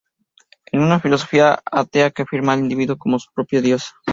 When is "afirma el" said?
2.23-2.61